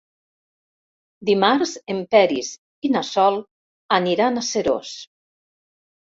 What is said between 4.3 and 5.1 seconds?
a Seròs.